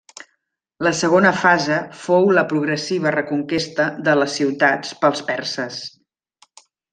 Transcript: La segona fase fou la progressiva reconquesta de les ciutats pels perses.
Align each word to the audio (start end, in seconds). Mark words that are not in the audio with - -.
La 0.85 0.91
segona 0.99 1.33
fase 1.41 1.77
fou 2.05 2.25
la 2.37 2.45
progressiva 2.53 3.11
reconquesta 3.17 3.87
de 4.09 4.17
les 4.23 4.37
ciutats 4.41 4.97
pels 5.05 5.23
perses. 5.29 5.79